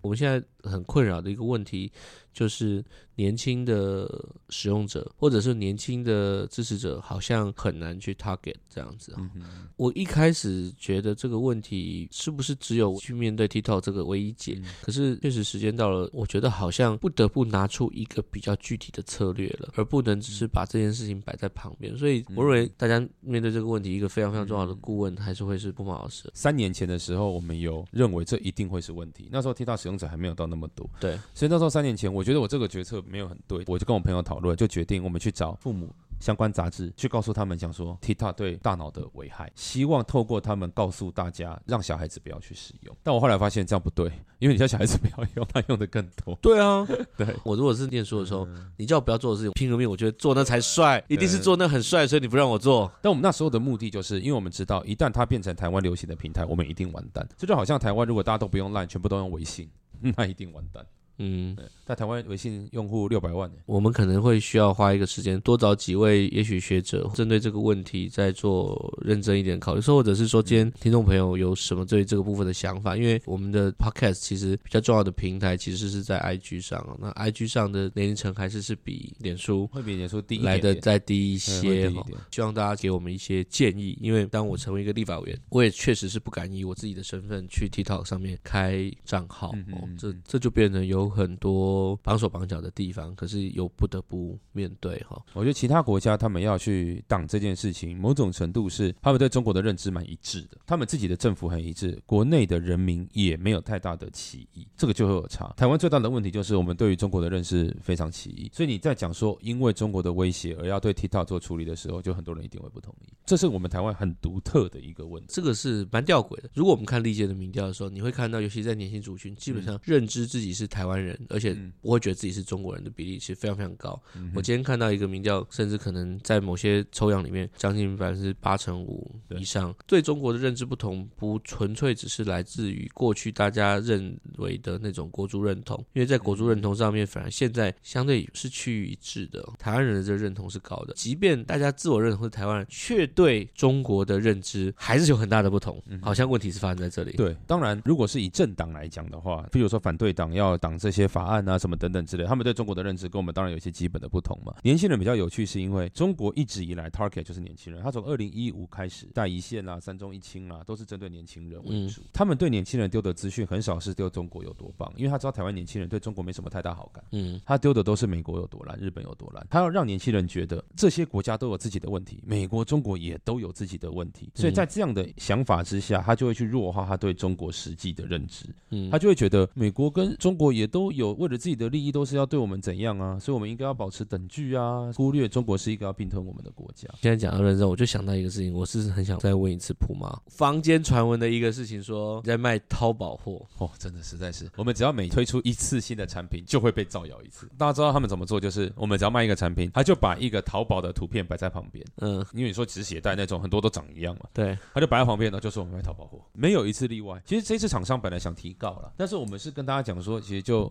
[0.01, 1.91] 我们现在很困扰的一个问题
[2.33, 2.85] 就是。
[3.19, 4.07] 年轻的
[4.51, 9.15] 使用者或者是年轻的支持者，好像很难去 target 这样子。
[9.17, 14.57] 嗯、我一开始觉得这个问题是不是只有去面对 TikTok 这个唯一解？
[14.59, 21.97] 嗯、可是确实时间到了，我觉得好像不得不拿出一个比较具体的策略了，而不能只是把这件事情摆在旁边。
[21.97, 26.31] 所以我认为大家面对这个问题，一个非常非常重要的顾问还是会是布马老师。
[26.35, 30.89] 三年前的时候，我们有认为这一定会是问题，那时候 TikTok 使用者还没有到那么多。
[30.99, 32.97] 对，所以那时候三年前，我觉得我这个决策。
[33.07, 42.97] 没有很对，我就跟我朋友讨论，就决定我们去找父母相关杂志，去告诉他们讲说 TikTok 对大脑的危害，希望透过他们告诉大家，让小孩子不要去使用。
[43.03, 46.35] 但我后来发现这样不对，因为你叫小孩子不要用，他用的更多。
[46.43, 52.91] 对啊， 对我如果是念书的时候，嗯、你叫我不要做的事情，拼个命，我觉得做那才帅，一定是做那很帅，所以你不让我做。
[53.03, 57.29] 但我们那时候的目的就是，因为我们知道，一旦它变成台湾流行的平台，我们一定完蛋。
[57.37, 59.69] 这就好像台湾如果大家都不用 Line，全部都用微信，
[60.17, 60.87] 那一定完蛋。
[61.19, 72.97] 嗯，在台湾微信用户六百万，我们可能会需要花一个时间，多找几位也许学者，针对这个问题再做认真一点考虑，说或者是说今天听众朋友有什么对这个部分的想法？
[72.97, 82.05] 因为我们的 podcast 其实比较重要的平台其实是在 IG 上，那 IG 上的年龄层还是是比脸书会比脸书低来的再低一些哈。
[82.31, 89.55] 希望大家给我们一些建议，因为当我成为一个立法委员，我也确实是不敢以我自己的身份去 TikTok 上面开账号，
[89.99, 91.06] 这这就变成有。
[91.07, 95.23] 有很多绑手绑脚的地方，可是又不得不面对哈。
[95.35, 105.55] 我觉得其他国家他们要去挡这件事情，某种程度是他们对中国的认知蛮一致的，他们自己的政府很一致，国内的人民也没有太大的歧义，这个就会有差。
[105.57, 113.13] 台湾最大的问题就是我们对于中国的认识非常歧义，所以你在讲说因为中国的威胁而要对 TikTok 做处理的时候，就很多人一定会不同意。
[113.25, 116.51] 这是我们台湾很独特的一个问题，这个是蛮吊诡的。
[116.55, 124.01] 如果我们看历届的民调的时候，你会看到，尤其在年轻族群，基本上认知自己是台湾人，而且不会觉得自己是中国人的比例其实非常非常高。
[124.35, 139.45] 我今天看到一个民调，甚至可能在某些抽样里面，将近百分之八成五以上对，对中国的认知不同，不纯粹只是来自于过去大家认为的那种国族认同，因为在国族认同上面，反而现在相对是趋于一致的。
[139.59, 145.83] 台湾人的这个认同是高的，即便大家自我认同是台湾人，却对中国的认知还是有很大的不同。
[146.03, 147.13] 好像问题是发生在这里。
[147.13, 151.59] 对，当然，如果是以政党来讲的话，比如说反对党要挡这些法案啊。
[151.59, 154.55] 什么等等之类，他们对中国的认知跟我们当然有一些基本的不同嘛。
[154.63, 162.03] 年轻人比较有趣，是因为中国一直以来 target 就是年轻人，他从二零一五开始，带一线啊、三中一轻啊，都是针对年轻人为主。
[162.03, 167.03] 嗯、他们对年轻人丢的资讯很少是丢中国有多棒，因为他知道台湾年轻人对中国没什么太大好感。
[167.11, 169.45] 嗯，他丢的都是美国有多烂，日本有多烂。
[169.51, 174.31] 他要让年轻人觉得这些国家都有自己的问题，美国、中国也都有自己的问题。
[174.35, 178.45] 所以在这样的想法之下，他就会去弱化他对中国实际的认知。
[178.71, 182.27] 嗯，他就会觉得美国跟中国也都有为了自己的利益都是要。
[182.27, 183.17] 对我们怎样啊？
[183.21, 186.89] 所以，我们应该要保持等距啊，忽略中国是一个要并吞我们的国家。
[187.01, 190.13] 现在讲到认证，我就想到一个事情，我是很想再问一次普妈。
[190.27, 197.49] 坊间传闻的一个事情说，在卖淘宝货哦，真的实在是，我们只要每推出一次新的产品，就会被造谣一次。
[197.57, 198.41] 大家知道他们怎么做？
[198.41, 207.23] 就是我们只要卖一个产品，他就把一个淘宝的图片摆在旁边，嗯，因为你说纸写带那种很多都长一样嘛，对，他就摆在旁边，呢就说我们卖淘宝货，没有一次例外。
[207.25, 210.66] 其实这次厂商本来想提告了，但是我们是跟大家讲说，其实就。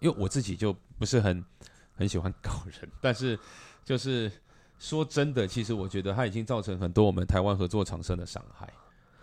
[0.00, 1.44] 因为我自己就不是很
[1.94, 3.38] 很喜欢搞人， 但是
[3.84, 4.30] 就是
[4.78, 8.72] 说真的，其实我觉得它已经造成很多我们台湾合作厂商的伤害，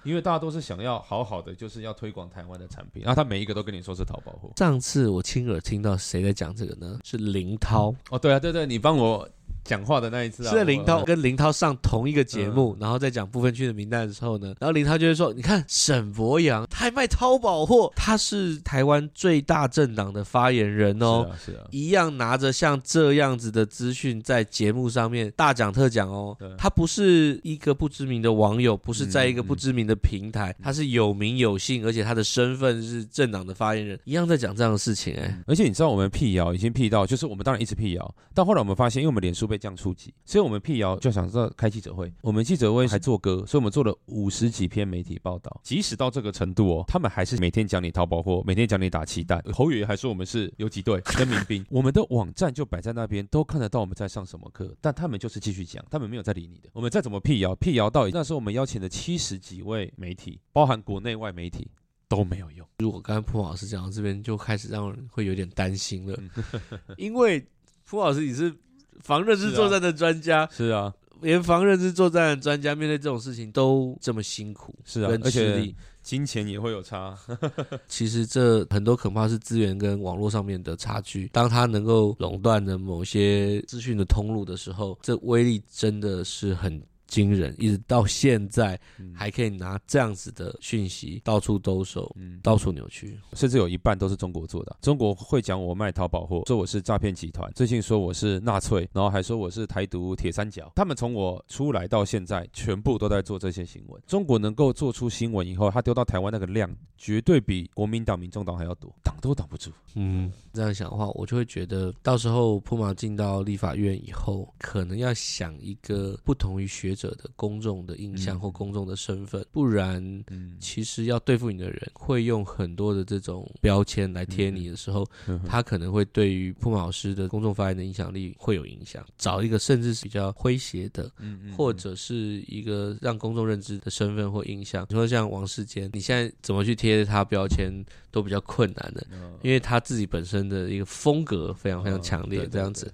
[0.04, 4.52] 因为大家都是想要好好的，就是要推广台湾的产品，然后他每一个都跟你说是淘宝货。
[4.58, 7.00] 上次我亲耳听到谁在讲这个呢？
[7.04, 7.92] 是林涛。
[7.92, 7.98] 嗯。
[8.12, 9.28] 哦，对啊，对对，你帮我。
[9.64, 26.50] 讲话的那一次啊，是林涛跟林涛上同一个节目，嗯、然后在讲部分区的名单的时候呢，然后林涛就会说：“你看沈博洋，他还卖淘宝货，他是台湾最大政党的发言人哦，是啊，是啊，一样拿着像这样子的资讯在节目上面大讲特讲哦，对。
[26.58, 30.56] 他不是一个不知名的网友，不是在一个不知名的平台，嗯。
[30.60, 39.48] 嗯、他是有名有姓，而且他的身份是政党的发言人，一样在讲这样的事情哎、欸，而且你知道我们辟谣已经辟到，就是我们当然一直辟谣，但后来我们发现，因为我们脸书。
[39.54, 45.62] 被这样触及，所以我们辟谣就想说开记者会，我们记者会还做歌，所以我们做了五十几篇媒体报道。
[45.64, 49.40] 即使到这个程度哦，他们还是每天讲你淘宝货，每天讲你打气弹。
[49.54, 56.70] 侯爷还说我们是游击队跟民兵，我们的网站就摆在那边，都看得到我们在上什么课，但他们就是继续讲，他们没有在理你的。
[56.74, 61.70] 我们再怎么辟谣，辟谣到那时候我们邀请了七十几位媒体，包含国内外媒体。
[62.10, 62.68] 都没有用。
[62.78, 66.16] 如果刚才蒲老师讲到这边，就开始让人会有点担心了，
[66.96, 67.44] 因为
[67.86, 68.56] 蒲老师你是
[69.02, 77.18] 防认知作战的专家，是啊，连防认知作战的专家面对这种事情都这么辛苦，是啊，而且金钱也会有差。
[77.88, 86.82] 其实这很多可怕是资源跟网络上面的差距，当他能够垄断了某些资讯的通路的时候，这威力真的是很。
[87.14, 88.80] 惊人，一直到现在
[89.14, 94.76] 还可以拿这样子的讯息到处兜售，嗯，到处扭曲，甚至有一半都是中国做的。
[94.82, 100.72] 中国会讲我卖淘宝货，说我是诈骗集团，最近说我是纳粹，然后还说我是台独铁三角。
[100.76, 104.02] 他们从我出来到现在，全部都在做这些新闻。
[104.08, 109.70] 中国能够做出新闻以后，他丢到台湾那个量，绝对比国民党、民众党还要多，挡都挡不住。
[109.94, 117.14] 嗯，这样想的话，我就会觉得，到时候铺马进到立法院以后，可能要想一个不同于学者。
[117.14, 120.24] 的公众的印象或公众的身份，不然，
[120.60, 125.06] 其实要对付你的人会用很多的这种标签来贴你的时候，
[125.46, 129.06] 他可能会对于铺马老师的公众发言的影响力会有影响。
[129.16, 131.12] 找一个甚至是比较诙谐的，
[131.56, 134.84] 或者是一个让公众认知的身份或印象。
[134.90, 137.72] 你说像王世坚，你现在怎么去贴他标签
[138.10, 139.06] 都比较困难的，
[139.44, 142.92] 因为他自己本身的一个风格非常非常强烈，这样子。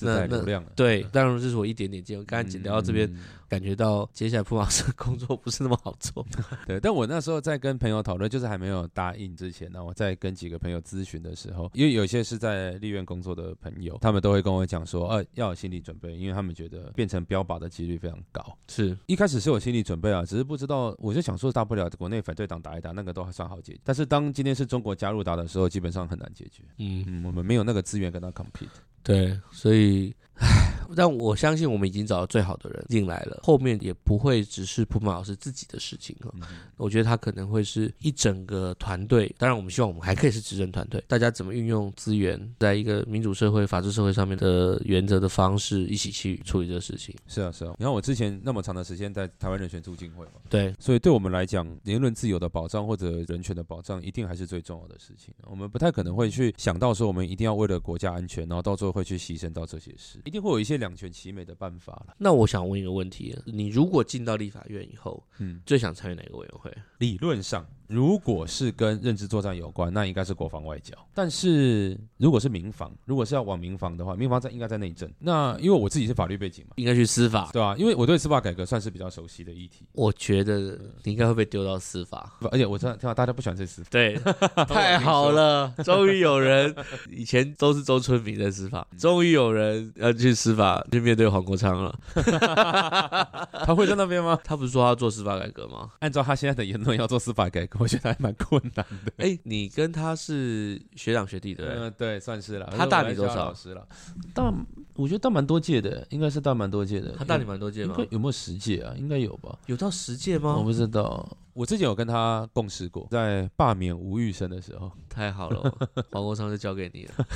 [0.00, 2.18] 那那对，当然这是我一点点见。
[2.18, 3.10] 我刚才聊到这边。
[3.52, 6.26] 感觉到接下来铺老师的工作不是那么好做，
[6.66, 6.80] 对。
[6.80, 18.42] 但我那时候在跟朋友讨论，就是还没有答应之前呢，我在跟几个朋友咨询的时候，因为有些是在立院工作的朋友，他们都会跟我讲说，呃，要有心理准备，因为他们觉得变成标靶的几率非常高。
[18.68, 23.80] 是一开始是有心理准备啊，只是不知道，我就想说，大不了国内反对党打一打，那个都还算好解决。
[23.84, 26.62] 但是当今天是中国加入打的时候，基本上很难解决。
[26.78, 28.68] 嗯嗯，我们没有那个资源跟他 compete。
[29.02, 30.14] 对，所以。
[30.36, 36.34] 唉，但我相信我们已经找到最好的人进来了，后面也不会只是普马老师自己的事情了。
[36.76, 39.32] 我觉得他可能会是一整个团队。
[39.38, 47.14] 当然，我们希望我们还可以是执政团队，大家怎么运用资源，在一个民主社会、法治社会上面的原则的方式，一起去处理这个事情。
[47.26, 47.74] 是啊，是啊。
[47.78, 55.32] 你看我之前那么长的时间在台湾人权促进会嘛，对，所以对我们来讲，言论自由的保障或者人权的保障，一定还是最重要的事情。
[55.44, 62.14] 我们不太可能会去想到说，我们一定要为了国家安全，然后到最后会去牺牲到这些事，一定会有一些两全其美的办法了。
[62.18, 66.74] 那我想问一个问题：你如果进到立法院以后，嗯，最想参与哪个委员会？
[66.98, 67.64] 理论上。
[67.88, 70.96] 如果是跟认知作战有关，那应该是国防外交。
[71.12, 75.10] 但是如果是民防，如果是要往民防的话，民防在应该在内政。
[75.18, 77.76] 那因为我自己是法律背景嘛，应该去司法，对吧、啊？
[77.76, 79.84] 因为我对司法改革算是比较熟悉的议题。
[79.92, 83.90] 我觉得你应该会被丢到司法，而且我知道，听到大家不喜欢这司法。
[83.90, 84.18] 对，
[84.66, 86.74] 太好 了，终于有人，
[87.10, 91.98] 以前都是周春明在司法，终于有人要去司法去面对黄国昌了。
[93.64, 94.38] 他会在那边吗？
[94.44, 95.90] 他不是说他要做司法改革吗？
[96.00, 98.60] 按照他现在的言论，要做司法改革，我觉得还蛮困。
[98.74, 102.72] 难的哎，你跟他是学长学弟的，嗯，对，算是了。
[102.76, 103.36] 他大你多少？
[103.36, 103.86] 老师了，
[104.34, 104.52] 大，
[104.94, 107.14] 我觉得大蛮多届的，应该是大蛮多届的。
[107.18, 107.96] 他大你蛮多届吗？
[108.10, 108.94] 有没有十届啊？
[108.96, 109.58] 应该有吧？
[109.66, 110.54] 有到十届吗？
[110.56, 111.28] 我不知道。
[111.54, 115.62] 我之前有跟他共事过，在罢免吴玉生的时候，太好了，
[116.10, 117.26] 黄国昌就交给你了。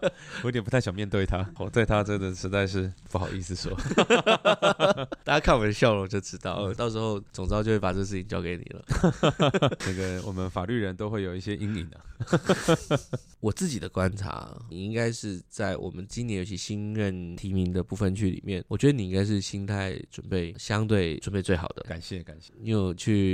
[0.42, 3.72] 我有点不太想面对他， 我对他真的实在是不好意思说。
[5.24, 8.84] 大家看我的笑容就知道，到时候总召就会把这事情交给你了。
[9.86, 12.00] 那个我们法律人都会有一些阴影的。
[13.40, 21.82] 我自己的观察，你应该是在我们今年尤其新任提名的部分区里面，我觉得你应该是心态准备相对准备最好的。
[21.82, 23.25] 感谢感谢，你有去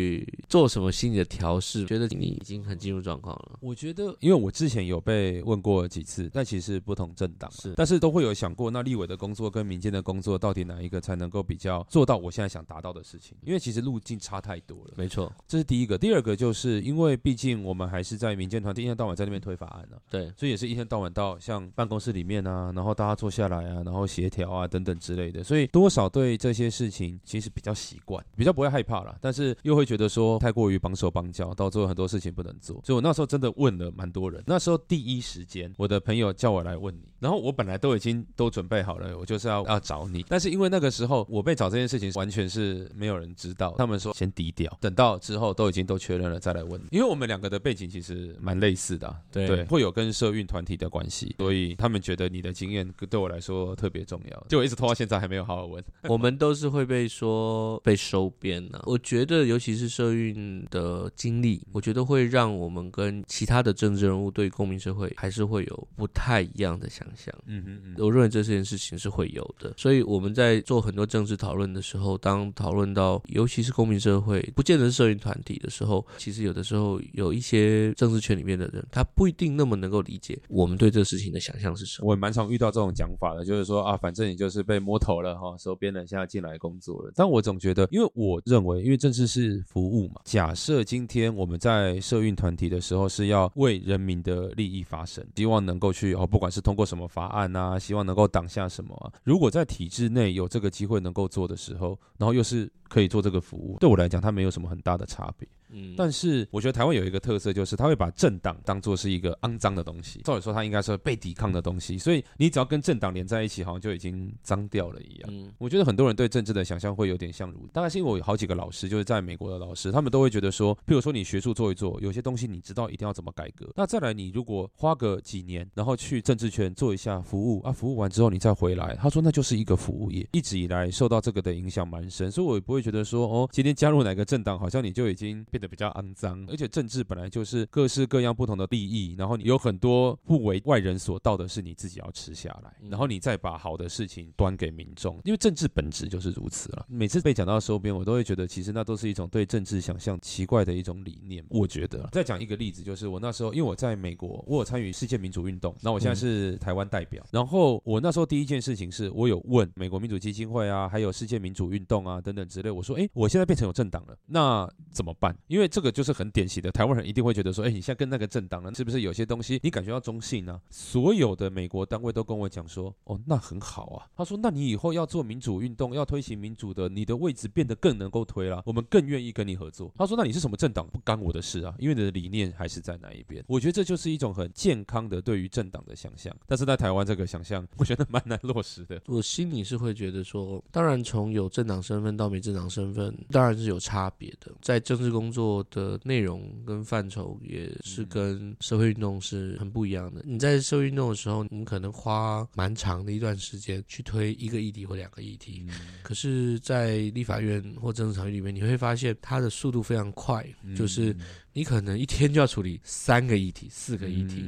[0.48, 1.84] 做什么心理的调试？
[1.86, 3.58] 觉得你已经很进入状况了。
[3.60, 13.36] 我觉得，因为我之前有被问过几次，但其实不同政党是，但是都会有想过，那立委的工作跟民间的工作到底哪一个才能够比较做到我现在想达到的事情？
[13.42, 14.94] 因为其实路径差太多了。
[14.96, 15.96] 没错，这是第一个。
[15.98, 20.10] 第二个就是因为毕竟我们还是在民间团体，一天到晚在那边推法案呢、啊。
[20.10, 29.16] 对，所以也是一天到晚到像办公室里面啊，然后大家坐下来啊，然后协调啊等等之类的，所以多少对这些事情其实比较习惯，比较不会害怕了。
[29.20, 32.80] 但是又会会觉得说太过于绑手绑脚，导致很多事情不能做。
[32.84, 34.40] 所以我那时候真的问了蛮多人。
[34.46, 37.11] 那时候第一时间，我的朋友叫我来问你。
[37.22, 46.80] 然后我本来都已经都准备好了，我就是要要找你，但是因为那个时候我被找这件事情完全是没有人知道，他们说先低调，等到之后都已经都确认了再来问。
[46.90, 55.82] 因为我们两个的背景其实蛮类似的，对，对，会有跟社运团体的关系，所以他们觉得你的经验对我来说特别重要，就我一直拖到现在还没有好好问。
[56.10, 67.34] 我们都是会被说被收编的，我觉得尤其是社运的经历，我觉得会让我们跟其他的政治人物对公民社会还是会有不太一样的想象。
[67.46, 82.08] 嗯嗯嗯，我认为这件事情是会有的，所以我们在做很多政治讨论的时候，当讨论到尤其是公民社会，不见得是社运团体的时候，其实有的时候有一些政治圈里面的人，他不一定那么能够理解我们对这个事情的想象是什么。
[82.08, 87.12] 我也蛮常遇到这种讲法的，就是说啊，反正你就是被摸头了哈，收编了，现在进来工作了。
[87.14, 105.48] 但我总觉得，因为我认为，因为政治是服务嘛，假设今天我们在社运团体的时候是要为人民的利益发声，希望能够去哦，不管是通过什么法案啊，希望能够挡下什么，如果在体制内有这个机会能够做的时候，然后又是可以做这个服务，对我来讲，它没有什么很大的差别。
[105.72, 110.20] 嗯，但是我觉得台湾有一个特色，就是他会把政党当做是一个肮脏的东西。
[110.24, 115.30] 照理说，它应该是被抵抗的东西，所以你只要跟政党连在一起，好像就已经脏掉了一样。
[115.32, 123.70] 嗯，我觉得很多人对政治的想象会有点像如，大概是因为我有好几个老师，就是在美国的老师，他们都会觉得说，譬如说你学术做一做，有些东西你知道一定要怎么改革。
[123.74, 136.44] 那再来，你如果花个几年，然后去政治圈做一下服务啊，服务完之后你再回来，他说那就是一个服务业，一直以来受到这个的影响蛮深，所以我也不会觉得说，哦，今天加入哪个政党，好像你就已经变得比较肮脏。
[136.48, 146.84] 而且政治本来就是各式各样不同的利益，然后你有很多不为外人所道的是你自己要吃下来，然后你再把好的事情端给民众，因为政治本质就是如此了。
[146.88, 151.44] 每次被讲到收编，我都会觉得其实那都是一种对政治想象奇怪的一种理念。
[151.48, 165.36] 我觉得再讲一个例子，就是我那时候因为我在美国，我有参与世界民主运动，那我现在是台湾代表，然后我那时候第一件事情是我有问美国民主基金会啊，还有世界民主运动啊等等之类，我说，哎，我现在变成有政党了，那怎么办？
[165.52, 166.32] 因为这个就是很。
[166.32, 170.58] 典型的台湾人一定会觉得说，哎，你现在跟那个政党呢，是不是有些东西你感觉到中性呢？
[170.70, 174.06] 所有的美国单位都跟我讲说，哦，那很好啊。
[174.16, 179.92] 他说，那你以后要做民主运动，要推行民主的，你的位置变得更能够推了，我们更愿意跟你合作。
[179.98, 183.44] 他说，那你是什么政党不干我的事啊，因为你的理念还是在那一边。
[183.46, 188.98] 我觉得这就是一种很健康的对于政党的想象，但是在台湾这个想象，我觉得蛮难落实的。
[189.06, 200.22] 我心里是会觉得说，当然从有政党身份到没政党身份，当然是有差别的，在政治工作的内容跟范畴也是跟社会运动是很不一样的。
[200.24, 205.66] 你在社会运动的时候，你可能花蛮长的一段时间去推一个议题或两个议题，
[206.02, 211.16] 可是，在立法院或政治场域里面，你会发现它的速度非常快，就是
[211.52, 214.44] 你可能一天就要处理三个议题、四个议题。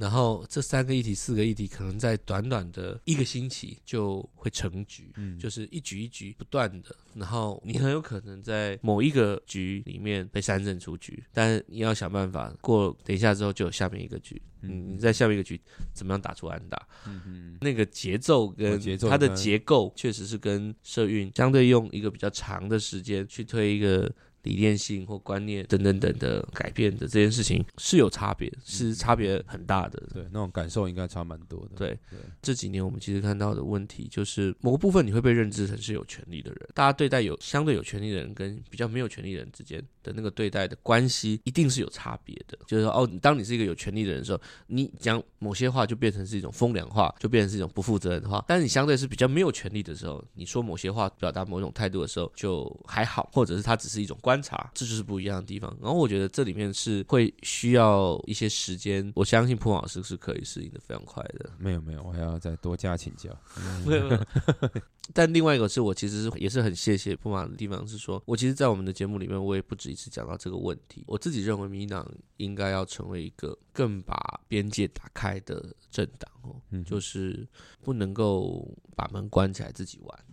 [0.00, 6.96] 然后这三个议题、四个议题，可能在短短的一个星期就会成局，嗯，就是一局一局不断的。
[7.14, 15.60] 然后你很有可能在某一个局里面被三振出局，但你要想办法过，等一下之后就有下面一个局，嗯，你在下面一个局
[15.92, 16.88] 怎么样打出安打？
[17.06, 24.10] 嗯嗯，那个节奏跟它的结构确实是跟社运相对用一个比较长的时间去推一个。
[24.42, 30.02] 理念性或观念等等等的改变的这件事情是有差别，是差别很大的。
[30.12, 31.70] 对，那种感受应该差蛮多的。
[31.76, 42.58] 对，对这几年我们其实看到的问题就是，某个部分你会被认知成是有权利的人，大家对待有相对有权利的人跟比较没有权利的人之间的那个对待的关系，一定是有差别的。
[42.66, 55.76] 就是说，哦，当你是一个有权利的人的时候，你讲某些话就变成是一种风凉话，就变成是一种不负责任的话；但是你相对是比较没有权利的时候，你说某些话表达某种态度的时候就还好，或者是它只是一种观察，这就是不一样的地方。
[55.80, 61.50] 然后我觉得这里面是会需要一些时间，我相信朴老师是可以适应的非常快的。
[61.58, 63.30] 没有没有，我还要再多加请教。
[63.84, 64.18] 没有。
[65.12, 71.04] 但另外一个是我其实也是很谢谢普马的地方是说，我其实，在我们的节目里面，我也不止一直讲到这个问题。
[71.06, 77.46] 我自己认为，民进党应该要成为一个更把边界打开的政党哦，就是
[77.82, 80.24] 不能够把门关起来自己玩。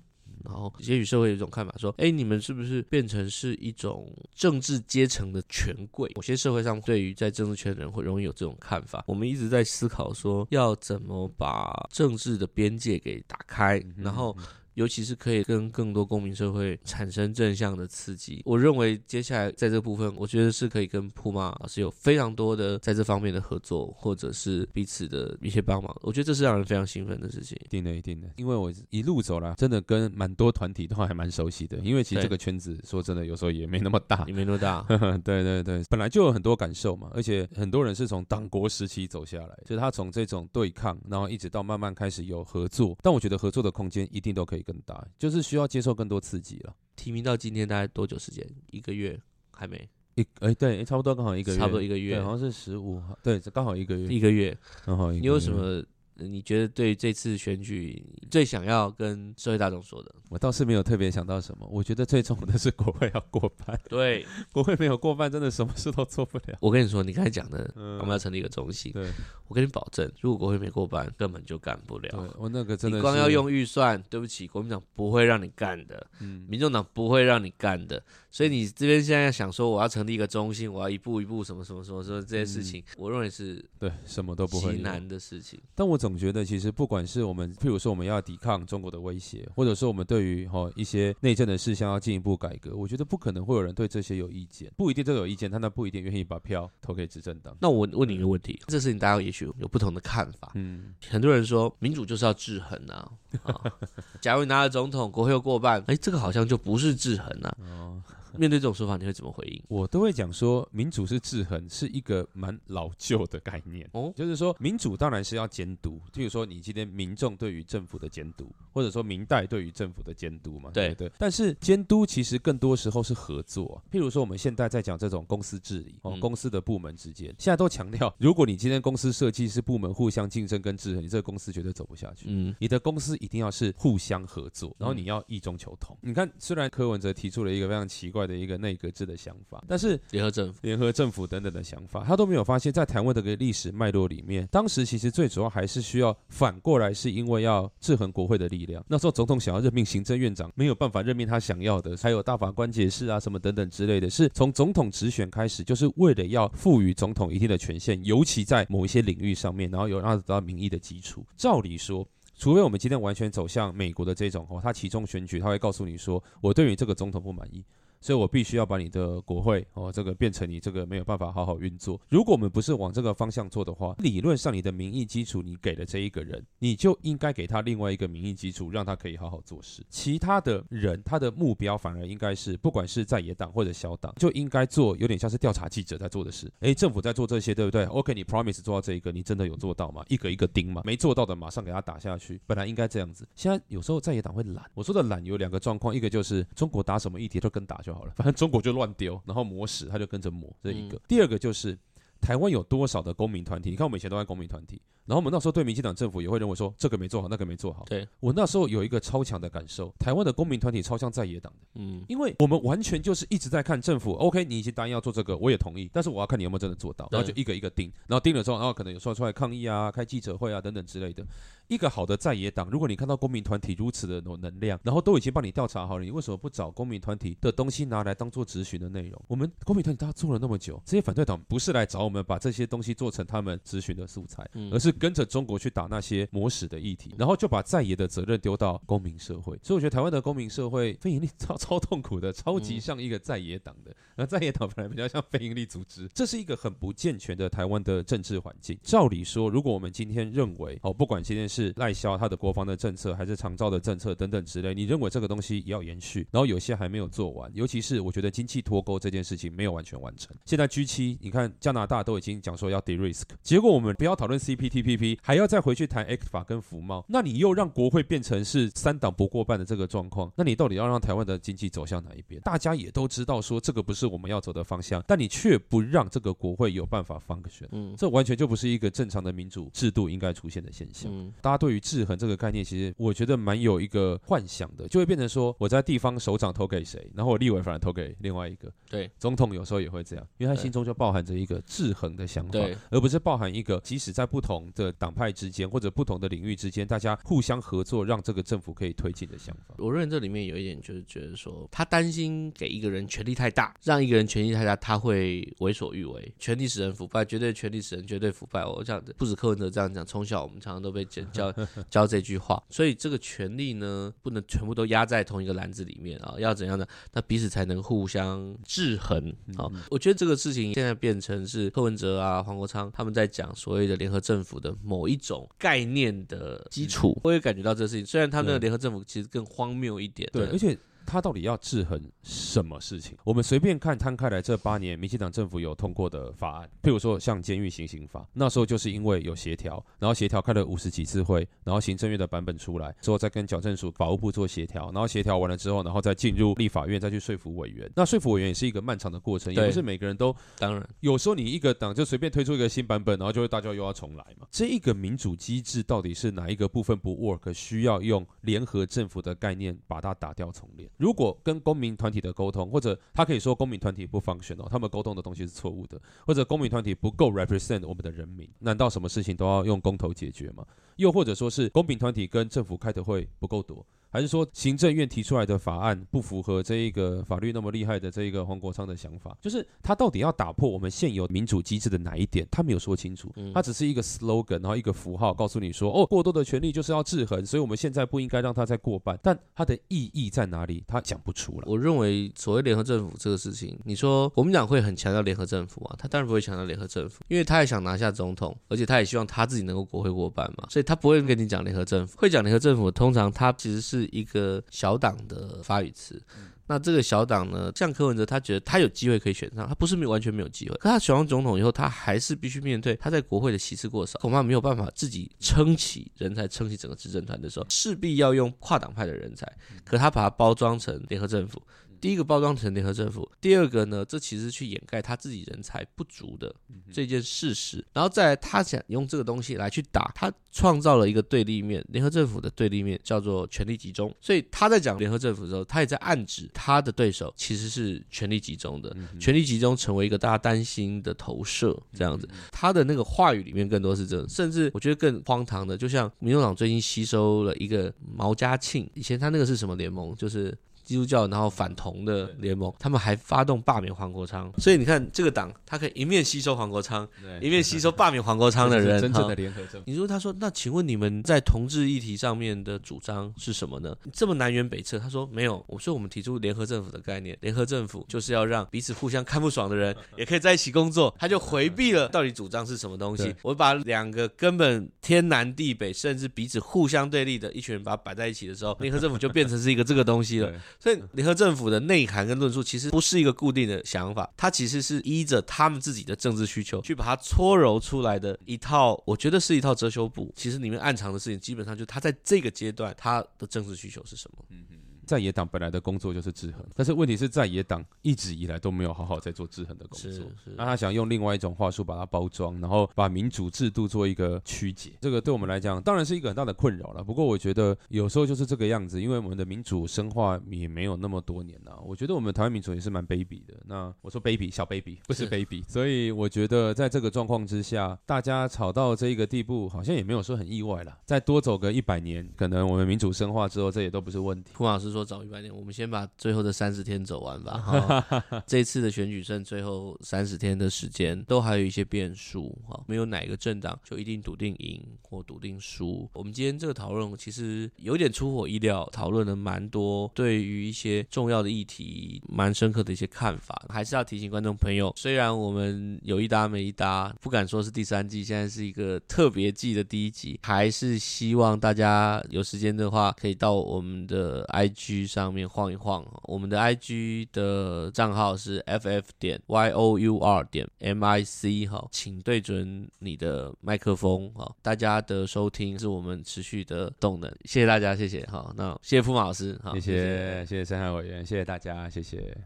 [0.46, 9.04] 然后，也许社会有一种看法说：“哎，你们是不是变成是一种政治阶层的权贵？”某些社会上对于在政治圈的人会容易有这种看法。
[9.08, 14.38] 我们一直在思考说，要怎么把政治的边界给打开，然后。
[14.78, 18.44] 尤其是可以跟更多公民社会产生正向的刺激。
[18.46, 25.96] 我认为接下来在这部分，我觉得是可以跟铺马老师有非常多的在这方面的合作，或者是彼此的一些帮忙。
[26.04, 27.58] 我觉得这是让人非常兴奋的事情。
[27.66, 31.80] 一定的，一定的，因为我一路走来，真的跟蛮多团体都还蛮熟悉的。
[31.80, 34.86] 因为其实这个圈子说真的，有时候也没那么大， 也没那么大。
[35.26, 42.96] 对对对，本来就有很多感受嘛，而且很多人是从党国时期走下来，就是他从这种对抗，然后一直到慢慢开始有合作。
[43.02, 46.76] 但我觉得合作的空间一定都可以更大，就是需要接受更多刺激了。
[46.98, 48.46] 提名到今天大概多久时间？
[48.70, 49.18] 一个月
[49.52, 49.90] 还没？
[50.16, 55.22] 一哎对，差不多刚好一个月，差不多一个月，好像是十五号，对，刚好一个月，一个月，刚好一个月。
[55.22, 55.82] 你有什么？
[56.20, 60.14] 你觉得对这次选举最想要跟社会大众说的？
[60.30, 61.68] 我倒是没有特别想到什么。
[61.72, 63.80] 我觉得最重要的是国会要过半。
[63.88, 66.58] 对， 国会没有过半，真的什么事都做不了。
[66.60, 68.92] 我跟你说，你刚才讲的，嗯、我们要成立一个中心。
[68.92, 69.10] 对，
[69.48, 72.36] 我跟你保证，如果国会没过半，根本就干不了。
[72.38, 76.06] 我那个真的，你光要用预算，对不起，国民党不会让你干的。
[76.20, 78.04] 嗯，民众党不会让你干的。
[78.30, 85.60] 所以你这边现在想说，我要成立一个中心，我要一步一步什么什么什么说这些事情，嗯、我认为是对什么都不会难的事情。
[85.74, 86.88] 但我总觉得，其实不。
[86.88, 97.54] 管是我们，譬如说我们要抵抗中国的威胁，或者说我们对于哈一些内政的事项要进一步改革，我觉得不可能会有人对这些有意见，不一定都有意见，他那不一定愿意把票投给执政党。
[97.60, 100.54] 那我问你一个问题，这事情大家也许有不同的看法。
[100.56, 103.12] 嗯，很多人说民主就是要制衡啊，
[103.44, 103.62] 啊
[104.22, 107.58] 假如你拿了总统，国会又过半，哎，这个好像就不是制衡啊。
[107.70, 108.02] 哦
[108.38, 109.62] 面对这种说法，你会怎么回应？
[109.68, 113.90] 我都会讲说，民主是制衡，是一个蛮老旧的概念。
[113.94, 120.70] 哦，就是说，民主当然是要监督，譬如说，你今天民众对于政府的监督，或者说明代对于政府的监督嘛。
[120.74, 121.12] 对对。
[121.18, 123.82] 但是监督其实更多时候是合作。
[123.92, 132.26] 譬如说，我们现在在讲这种公司治理，哦，公司的部门之间，现在都强调，如果你今天公司设计是部门互相竞争跟制衡，你这个公司绝对走不下去。
[132.30, 135.98] 嗯，你的公司一定要是互相合作，然后你要异中求同。
[136.02, 138.27] 你看，虽然柯文哲提出了一个非常奇怪。
[138.28, 148.84] 的一个内阁制的想法，但是联合政府、联合政府等等的想法，他都没有发现，在台湾的个历史脉络里面，当时其实最主要还是需要反过来，是因为要制衡国会的力量。
[148.88, 161.26] 那时候总统想要任命行政院长，没有办法任命他想要的，还有大法官解释啊什么等等之类的，是从总统直选开始，就是为了要赋予总统一定的权限，尤其在某一些领域上面，然后有让他得到民意的基础。
[161.38, 162.08] 照理说，
[162.38, 167.64] 除非我们今天完全走向美国的这种哦，他其中选举，他会告诉你说，我对于这个总统不满意。
[168.00, 172.00] 所以我必须要把你的国会哦，这个变成你这个没有办法好好运作。
[172.10, 179.84] 如果我们不是往这个方向做的话，理论上你的民意基础你给了这一个人，你就应该给他另外一个民意基础，让他可以好好做事。
[179.90, 186.52] 其他的人他的目标反而应该是，不管是在野党或者小党，就应该做有点像是调查记者在做的事。
[186.60, 190.04] 诶，政府在做这些，对不对？OK，你 promise 做到这一个，你真的有做到吗？
[190.08, 190.82] 一个一个盯嘛？
[190.86, 192.40] 没做到的马上给他打下去。
[192.46, 194.64] 本来应该这样子，现在有时候在野党会懒。
[194.74, 200.98] 我说的懒有两个状况，一个就是中国打什么议题都跟打就好了， 反正中国就乱丢，然后抹屎，他就跟着抹，这一个。
[200.98, 201.78] 嗯、第二个就是
[202.20, 203.70] 台湾有多少的公民团体？
[203.70, 204.82] 你看我们以前都在公民团体。
[205.08, 207.86] 然后我们那时候对民进党政府也会认为说，这个没做好，那个没做好。
[207.88, 221.26] 对，我那时候有一个超强的感受，台湾的公民团体超像在野党的，嗯，因为我们完全就是一直在看政府，OK，你已经答应要做这个，我也同意，但是我要看你有没有真的做到，然后就一个一个盯，然后盯了之后，然后可能有时候出来抗议啊，开记者会啊等等之类的。
[221.68, 229.22] 一个好的在野党，如果你看到公民团体如此的有能量，然后都已经帮你调查好了，你为什么不找公民团体的东西拿来当做质询的内容？
[229.28, 235.72] 我们公民团体大家做了那么久，这些反对党不是来找我们把这些东西做成他们质询的素材，而是跟着中国去。
[235.78, 248.78] 打那些抹屎的议题，然后就把在野的责任丢到公民社会，所以我觉得台湾的公民社会非营利超超痛苦的，超级像一个在野党的，那在野党本来比较像非营利组织，这是一个很不健全的台湾的政治环境。
[248.82, 260.36] 照理说，如果我们今天认为哦，不管今天是赖萧他的国防的政策，还是长照的政策等等之类，你认为这个东西也要延续，然后有些还没有做完，尤其是我觉得经济脱钩这件事情没有完全完成。
[260.46, 272.40] 现在 G7，你看加拿大都已经讲说要 de-risk，结果我们不要讨论 CPTP CPTPP，还要再回去谈 ACT 法跟服贸，那你又让国会变成是三党不过半的这个状况，那你到底要让台湾的经济走向哪一边？
[272.42, 281.12] 大家也都知道说这个不是我们要走的方向，但你却不让这个国会有办法 function，嗯，这完全就不是一个正常的民主制度应该出现的现象。
[281.14, 288.72] 嗯，大家对于制衡这个概念，其实我觉得蛮有一个幻想的，就会变成说我在地方首长投给谁，然后我立委反而投给另外一个。
[288.90, 292.60] 对，总统有时候也会这样，因为他心中就包含着一个制衡的想法，
[292.90, 299.76] 而不是包含一个即使在不同的党派之间或者不同的领域之间，大家互相合作，让这个政府可以推进的想法。
[299.78, 308.64] 我认为这里面有一点就是觉得说，他担心给一个人权力太大，让一个人权力太大，他会为所欲为，权力使人腐败，绝对权力使人绝对腐败。
[308.66, 311.54] 我想，不止柯文哲这样讲，从小我们常常都被教
[311.90, 312.62] 教这句话。
[312.70, 316.86] 所以这个权力呢，不能全部都压在同一个篮子里面啊，要怎样呢？
[317.14, 319.70] 那彼此才能互相制衡啊。
[319.90, 328.06] 我觉得这个事情现在变成是柯文哲啊、黄国昌他们在讲所谓的联合政府的某一种概念的基础，我也感觉到这个事情。
[328.06, 330.78] 虽然他们的联合政府其实更荒谬一点，对，而且。
[331.08, 333.18] 他到底要制衡什么事情？
[333.24, 347.90] 我们随便看摊开来，这八年民进党政府有通过的法案，譬如说像监狱行刑法，那时候就是因为有协调，然后协调开了五十几次会，然后行政院的版本出来之后，再跟矫正署、法务部做协调，然后协调完了之后，然后再进入立法院再去说服委员。
[347.96, 350.36] 那说服委员也是一个漫长的过程，也不是每个人都。
[350.58, 354.46] 当然，有时候你一个党就随便推出一个新版本，然后就会大家又要重来嘛。
[354.52, 360.90] 这一个民主机制到底是哪一个部分不 work，需要用联合政府的概念把它打掉重练。
[360.98, 370.66] 如果跟公民团体的沟通，或者他可以说公民团体不 function 哦，他们沟通的东西是错误的，或者公民团体不够 represent 我们的人民，难道什么事情都要用公投解决吗？
[370.98, 373.86] 又或者说是公民团体跟政府开的会不够多？
[374.10, 379.38] 还是说行政院提出来的法案不符合这一个法律那么厉害的这一个黄国昌的想法？
[379.42, 382.48] 就是他到底要打破我们现有民主机制的哪一点？
[382.50, 389.18] 他没有说清楚，他只是一个 slogan，然后一个符号，告诉你说哦，过多的权利就是要制衡，所以我们现在不应该让他再过半。
[389.22, 390.84] 但他的意义在哪里？
[390.88, 391.64] 他讲不出来。
[391.66, 395.96] 我认为所谓联合政府这个事情，你说国民党会很强调联合政府啊？
[395.98, 402.18] 他当然不会强调联合政府，因为他也想拿下总统，而且他也希望他自己能够国会过半嘛，所以他不会跟你讲联合政府。
[402.18, 404.64] 会讲联合政府，通常他其实是一个。
[404.70, 406.22] 小党的发语词，
[406.68, 419.52] 那这个小党呢，像柯文哲，他觉得他有机会可以选上，他不是没有完全没有机会，可他选上总统以后，他还是必须面对他在国会的席次过少，恐怕没有办法自己撑起人才，撑起整个执政团的时候，势必要用跨党派的人才，
[419.84, 421.62] 可他把它包装成联合政府。
[422.00, 426.54] 第一个包装成联合政府，第二个呢，这其实去掩盖他自己人才不足的
[426.92, 450.56] 这件事实，然后再来他想用这个东西来去打，他创造了一个对立面，联合政府的对立面叫做权力集中，所以他在讲联合政府的时候，他也在暗指他的对手其实是权力集中的，权力集中成为一个大家担心的投射，这样子，他的那个话语里面更多是这种，甚至我觉得更荒唐的，就像民众党最近吸收了一个毛家庆，以前他那个是什么联盟，就是。
[450.88, 457.06] 基督教然后反同的联盟，他们还发动罢免黄国昌，所以你看这个党，他可以一面吸收黄国昌，
[457.42, 459.84] 一面吸收罢免黄国昌的 人，真正的联合政府。
[459.86, 463.94] 你说他说，那请问你们在同志议题上面的主张是什么呢？
[464.14, 465.62] 这么南辕北辙，他说没有。
[465.68, 473.36] 我说我们提出联合政府的概念，联合政府就是要让彼此互相看不爽的人 也可以在一起工作，他就回避了到底主张是什么东西。
[473.42, 480.54] 我把两个根本天南地北，甚至彼此互相对立的一群人把它摆在一起的时候，联合政府就变成是一个这个东西了。
[480.80, 490.32] 所以联合政府的内涵跟论述其实不是一个固定的想法，它其实是依着他们自己的政治需求去把它搓揉出来的一套，我觉得是一套遮羞布。
[490.36, 494.46] 其实里面暗藏的事情，基本上就是他在这个阶段他的政治需求是什么。
[494.50, 494.66] 嗯
[495.08, 500.12] 在野党本来的工作就是制衡，但是问题是在野党一直以来都没有好好在做制衡的工作。
[500.56, 504.92] 那他想用另外一种话术把它包装，然后把民主制度做一个曲解。
[505.02, 507.04] 这个对我们来讲当然是一个很大的困扰了。
[507.04, 511.80] 不过我觉得有时候就是这个样子，因为我们的民主深化也没有那么多年了。
[511.86, 513.54] 我觉得我们台湾民主也是蛮卑鄙的。
[513.66, 515.64] 那我说卑鄙，小 baby 不是卑鄙。
[515.70, 520.98] 所以我觉得在这个状况之下，大家吵到这一个地步，好像也没有说很意外了。
[521.06, 524.52] 再多走个一百年，可能我们民主深化之后，这也都不是问题。
[524.56, 527.58] 胡老师说早一百年，我们先把最后的三十天走完吧。
[528.10, 532.58] 哈，这次的选举剩最后三十天的时间，都还有一些变数。
[532.68, 536.10] 哈，没有哪个政党就一定笃定赢或笃定输。
[536.14, 543.66] 我们今天这个讨论其实有点出乎我意料，讨论了蛮多对于一些重要的议题蛮深刻的一些看法。
[543.70, 561.24] 还是要提醒观众朋友，虽然我们有一搭没一搭，不敢说是第三季，现在是一个特别季的第一集，还是希望大家有时间的话，可以到我们的 IG 上面晃一晃，我们的 I G 的账号是 F F 点 Y O U R 点 M I
[561.24, 570.66] C 哈，请对准你的麦克风哈，大家的收听是我们持续的动能，谢谢大家，谢谢哈，那谢谢付马老师，好，谢谢谢谢。
[570.66, 572.38] 深海委员，谢谢大家，谢谢。